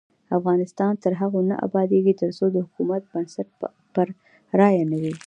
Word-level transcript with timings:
افغانستان 0.37 0.93
تر 1.03 1.13
هغو 1.21 1.39
نه 1.49 1.55
ابادیږي، 1.67 2.13
ترڅو 2.21 2.45
د 2.51 2.57
حکومت 2.65 3.01
بنسټ 3.11 3.47
پر 3.93 4.07
رایه 4.59 4.83
نه 4.91 4.97
وي. 5.01 5.13